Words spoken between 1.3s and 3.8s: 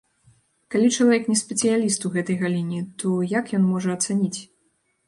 не спецыяліст у гэтай галіне, то як ён